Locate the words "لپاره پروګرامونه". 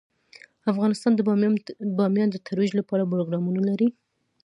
2.79-3.61